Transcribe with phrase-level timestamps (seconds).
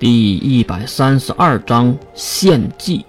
[0.00, 3.04] 第一百三十二章献祭。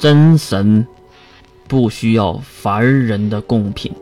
[0.00, 0.84] 真神
[1.68, 3.92] 不需要凡人的贡品。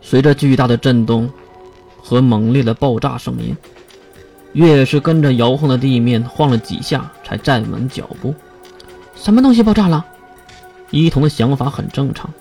[0.00, 1.28] 随着巨大的震动
[2.00, 3.56] 和猛烈的爆炸声音，
[4.52, 8.32] 月是跟着摇晃的地面晃了几下，才站稳脚步。
[9.16, 10.06] 什么东西爆炸了？
[10.92, 12.32] 伊童的想法很正常，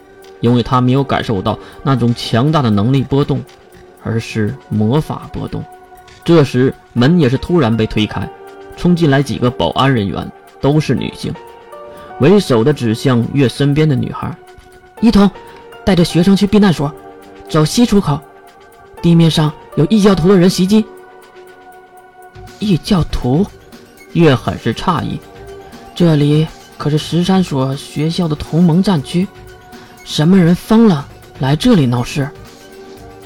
[0.41, 3.43] 因为他没有感受到那种强大的能力波动。
[4.05, 5.61] 而是魔法波动。
[6.23, 8.29] 这时门也是突然被推开，
[8.77, 11.33] 冲进来几个保安人员，都是女性，
[12.19, 14.33] 为首的指向月身边的女孩
[15.01, 15.29] ：“一彤，
[15.83, 16.93] 带着学生去避难所，
[17.49, 18.19] 走西出口。
[19.01, 20.85] 地面上有异教徒的人袭击。”
[22.59, 23.45] 异教徒？
[24.13, 25.19] 月很是诧异，
[25.93, 29.27] 这里可是十三所学校的同盟战区，
[30.05, 31.05] 什么人疯了
[31.39, 32.29] 来这里闹事？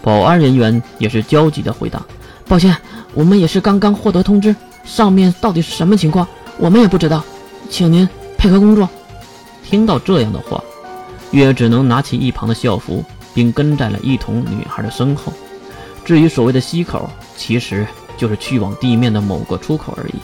[0.02, 2.02] 保安人员也是焦急的回答
[2.48, 2.76] ：“抱歉，
[3.14, 7.24] 我们也是刚刚获得通知，上面到底是什么情况，我们也不知道，
[7.70, 8.08] 请您
[8.38, 8.88] 配合工作。”
[9.64, 10.64] 听到这样的话，
[11.32, 15.32] 月只能拿起一旁的校服，并跟在了一同女孩的身后。
[16.04, 17.08] 至于所谓的西口，
[17.38, 17.86] 其实
[18.18, 20.16] 就是去往地面的某个出口而已。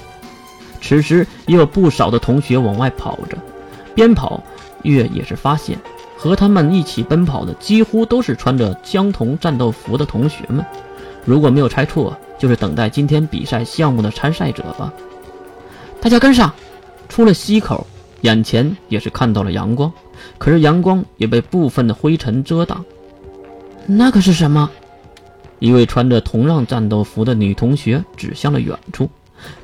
[0.81, 3.37] 此时也有不少的同学往外跑着，
[3.93, 4.41] 边跑，
[4.81, 5.77] 月也是发现。
[6.25, 10.65] 和他们一起奔跑的几乎都是穿着相同战斗服的同学们，
[11.23, 14.91] 如果没有猜错，就是等待今天比赛项目的参赛者吧。
[16.01, 16.51] 大家跟上，
[17.07, 17.85] 出了西口，
[18.21, 19.93] 眼前也是看到了阳光，
[20.39, 22.83] 可是阳光也被部分的灰尘遮挡。
[23.85, 24.67] 那个是什么？
[25.59, 29.07] 一位穿着同样战斗服的女同学指向了远处，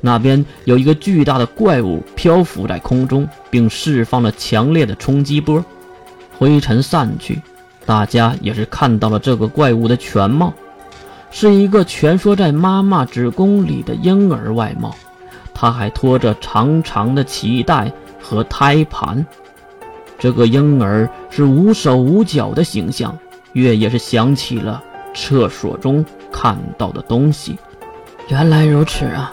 [0.00, 5.64] 那边有一个巨大的怪物漂浮在空中，并释放了强烈的冲击波。
[6.38, 7.40] 灰尘散去，
[7.86, 10.52] 大家也是看到了这个怪物的全貌，
[11.30, 14.94] 是一个蜷缩在妈妈子宫里的婴儿外貌，
[15.54, 19.24] 他还拖着长长的脐带和胎盘。
[20.18, 23.18] 这个婴儿是无手无脚的形象，
[23.52, 24.82] 月也是想起了
[25.14, 27.58] 厕所中看到的东西。
[28.28, 29.32] 原来如此啊！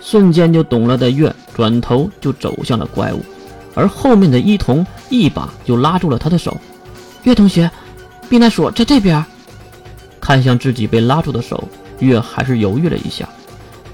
[0.00, 3.20] 瞬间就懂了的月，转头就走向了怪物。
[3.78, 6.56] 而后面的伊童一把就拉住了他的手，
[7.22, 7.70] 月同学，
[8.28, 9.24] 避难所在这边。
[10.20, 11.62] 看向自己被拉住的手，
[12.00, 13.28] 月还是犹豫了一下，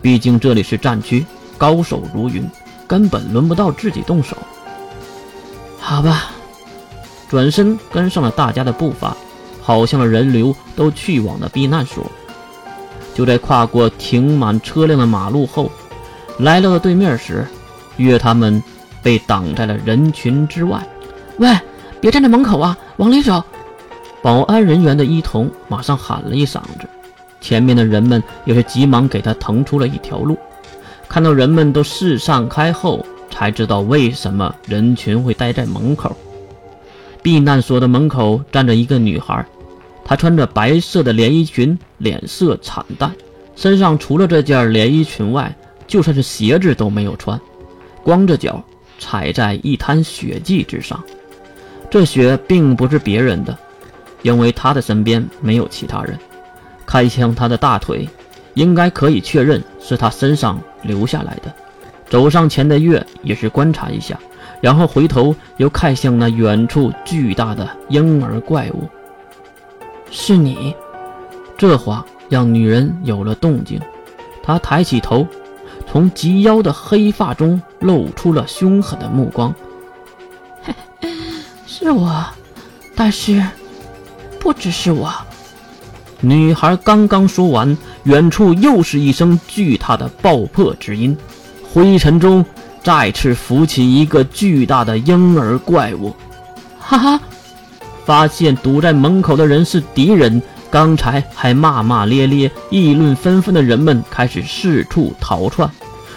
[0.00, 1.26] 毕竟这里是战区，
[1.58, 2.48] 高手如云，
[2.86, 4.34] 根本轮不到自己动手。
[5.78, 6.30] 好吧，
[7.28, 9.14] 转身跟上了大家的步伐，
[9.60, 12.10] 好像人流都去往了避难所。
[13.14, 15.70] 就在跨过停满车辆的马路后，
[16.38, 17.46] 来到了对面时，
[17.98, 18.62] 月他们。
[19.04, 20.84] 被挡在了人群之外。
[21.38, 21.48] 喂，
[22.00, 23.44] 别站在门口啊，往里走！
[24.22, 26.88] 保安人员的一童马上喊了一嗓子，
[27.40, 30.38] 前面的人们也是急忙给他腾出了一条路。
[31.06, 36.16] 看到人们都四散开后，才知道为什么人群会待在门口。
[37.22, 39.44] 避难所的门口站着一个女孩，
[40.04, 43.12] 她穿着白色的连衣裙，脸色惨淡，
[43.54, 45.54] 身上除了这件连衣裙外，
[45.86, 47.38] 就算是鞋子都没有穿，
[48.02, 48.62] 光着脚。
[48.98, 51.02] 踩在一滩血迹之上，
[51.90, 53.56] 这血并不是别人的，
[54.22, 56.18] 因为他的身边没有其他人。
[56.86, 58.08] 开枪他的大腿，
[58.54, 61.52] 应该可以确认是他身上留下来的。
[62.08, 64.18] 走上前的月也是观察一下，
[64.60, 68.88] 然后回头又看向那远处巨大的婴儿怪物。
[70.10, 70.74] 是你？
[71.56, 73.80] 这话让女人有了动静，
[74.42, 75.26] 她抬起头。
[75.94, 79.54] 从及腰的黑发中露出了凶狠的目光。
[81.68, 82.26] 是我，
[82.96, 83.40] 但是
[84.40, 85.14] 不只是我。
[86.20, 91.16] 女孩刚刚说完，远处又是一声巨大的爆破之音，
[91.72, 92.44] 灰尘中
[92.82, 96.12] 再次浮起一个巨大的婴儿怪物。
[96.80, 97.20] 哈哈，
[98.04, 105.70] 发现堵在门口的人是敌人，刚才还骂骂咧咧、议论纷纷的人们开始四处逃窜。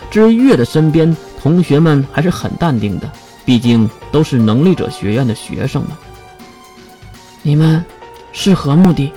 [0.10, 3.10] 至于月的身边，同学们还是很淡定的，
[3.46, 5.92] 毕竟都是能力者学院的学生们。
[7.42, 7.84] 你们
[8.32, 9.12] 是何目的？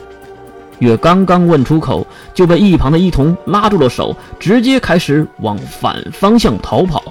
[0.78, 7.02] 月刚刚问出口，就被一旁的一童拉住了手，直接开始往反方向逃跑。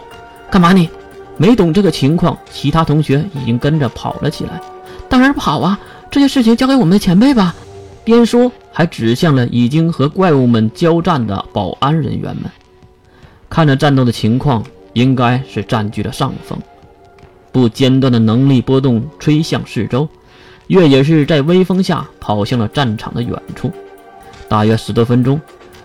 [0.50, 0.90] 干嘛你？
[1.38, 4.60] 没懂这个情况，其他同学已经跟着跑了起来。
[5.08, 5.80] 当然跑啊！
[6.12, 7.56] 这些事情交给我们的前辈吧。
[8.04, 12.46] 边说还指向了已经和怪物们交战的保安人员们。
[13.50, 14.64] 看着战斗的情况，
[14.94, 16.58] 应该是占据了上风。
[17.52, 20.08] 不间断的能力波动吹向四周，
[20.68, 23.72] 月也是在微风下跑向了战场的远处。
[24.48, 25.42] 大约十多分钟，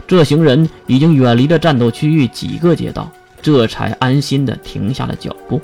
[0.06, 5.60] 这行人已经远离了战斗区域几个街道，这才安心的停下了脚步。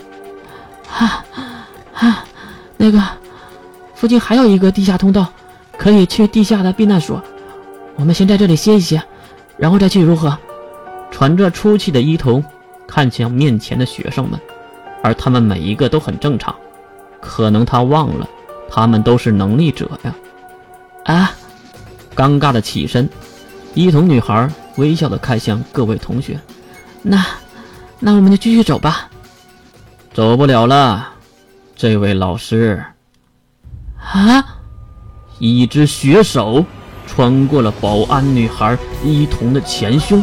[0.89, 1.23] 哈，
[1.93, 2.25] 哈，
[2.79, 3.03] 那个，
[3.95, 5.31] 附近还有一个地下通道，
[5.77, 7.23] 可以去地下的避难所。
[7.97, 9.03] 我们先在这里歇一歇，
[9.59, 10.37] 然后再去，如何？
[11.11, 12.43] 喘着粗气的伊童
[12.87, 14.41] 看向面前的学生们，
[15.03, 16.55] 而他们每一个都很正常。
[17.21, 18.29] 可能他忘了，
[18.71, 20.15] 他们都是能力者呀。
[21.05, 21.33] 啊！
[22.15, 23.09] 尴尬的起身，
[23.75, 26.39] 伊童女孩微笑的看向各位同学。
[27.03, 27.25] 那，
[27.99, 29.09] 那我们就继续走吧。
[30.13, 31.09] 走不了了，
[31.77, 32.83] 这位老师。
[33.99, 34.45] 啊！
[35.39, 36.63] 一只血手
[37.07, 40.23] 穿过了保安女孩伊童的前胸，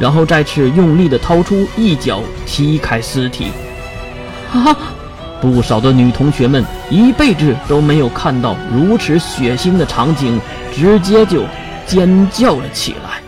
[0.00, 3.52] 然后再次用力的掏出一脚踢开尸体。
[4.52, 4.76] 啊！
[5.40, 10.38] 不少的女同学们一辈子都没有看到如此血腥的场景，
[10.74, 11.44] 直接就
[11.86, 13.19] 尖叫了起来。